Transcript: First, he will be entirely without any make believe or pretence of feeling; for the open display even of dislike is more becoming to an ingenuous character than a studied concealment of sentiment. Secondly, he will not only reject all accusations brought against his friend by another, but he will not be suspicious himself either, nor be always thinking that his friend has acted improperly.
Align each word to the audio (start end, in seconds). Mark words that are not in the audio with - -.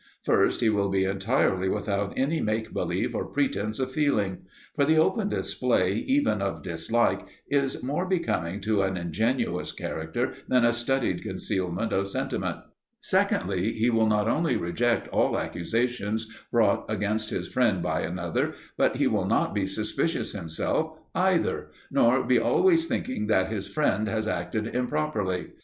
First, 0.23 0.61
he 0.61 0.69
will 0.71 0.89
be 0.89 1.03
entirely 1.03 1.69
without 1.69 2.11
any 2.17 2.41
make 2.41 2.73
believe 2.73 3.13
or 3.13 3.23
pretence 3.23 3.77
of 3.79 3.91
feeling; 3.91 4.39
for 4.75 4.83
the 4.83 4.97
open 4.97 5.29
display 5.29 5.93
even 5.93 6.41
of 6.41 6.63
dislike 6.63 7.23
is 7.47 7.83
more 7.83 8.07
becoming 8.07 8.61
to 8.61 8.81
an 8.81 8.97
ingenuous 8.97 9.71
character 9.71 10.33
than 10.47 10.65
a 10.65 10.73
studied 10.73 11.21
concealment 11.21 11.93
of 11.93 12.07
sentiment. 12.07 12.57
Secondly, 12.99 13.73
he 13.73 13.91
will 13.91 14.07
not 14.07 14.27
only 14.27 14.57
reject 14.57 15.07
all 15.09 15.37
accusations 15.37 16.27
brought 16.51 16.83
against 16.89 17.29
his 17.29 17.47
friend 17.47 17.83
by 17.83 18.01
another, 18.01 18.55
but 18.77 18.95
he 18.95 19.05
will 19.05 19.27
not 19.27 19.53
be 19.53 19.67
suspicious 19.67 20.31
himself 20.31 20.97
either, 21.13 21.69
nor 21.91 22.23
be 22.23 22.39
always 22.39 22.87
thinking 22.87 23.27
that 23.27 23.51
his 23.51 23.67
friend 23.67 24.07
has 24.07 24.27
acted 24.27 24.65
improperly. 24.65 25.51